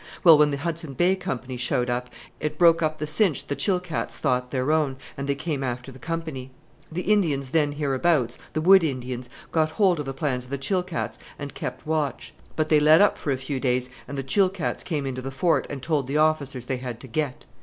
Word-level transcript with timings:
Well, 0.23 0.35
when 0.35 0.49
the 0.49 0.57
Hudson 0.57 0.93
Bay 0.95 1.15
Company 1.15 1.57
showed 1.57 1.87
up, 1.87 2.09
it 2.39 2.57
broke 2.57 2.81
up 2.81 2.97
the 2.97 3.05
cinch 3.05 3.45
the 3.45 3.55
Chilkats 3.55 4.17
thought 4.17 4.49
their 4.49 4.71
own, 4.71 4.97
and 5.15 5.29
they 5.29 5.35
came 5.35 5.63
after 5.63 5.91
the 5.91 5.99
Company. 5.99 6.49
The 6.91 7.03
Indians 7.03 7.49
then 7.49 7.73
hereabouts, 7.73 8.39
the 8.53 8.61
wood 8.61 8.83
Indians, 8.83 9.29
got 9.51 9.73
hold 9.73 9.99
of 9.99 10.07
the 10.07 10.13
plans 10.15 10.43
of 10.45 10.49
the 10.49 10.57
Chilkats 10.57 11.19
and 11.37 11.53
kept 11.53 11.85
watch; 11.85 12.33
but 12.55 12.69
they 12.69 12.79
let 12.79 12.99
up 12.99 13.15
for 13.15 13.29
a 13.29 13.37
few 13.37 13.59
days, 13.59 13.91
and 14.07 14.17
the 14.17 14.23
Chilkats 14.23 14.83
came 14.83 15.05
into 15.05 15.21
the 15.21 15.29
Fort 15.29 15.67
and 15.69 15.83
told 15.83 16.07
the 16.07 16.17
officers 16.17 16.65
they 16.65 16.77
had 16.77 16.99
to 17.01 17.07
get. 17.07 17.45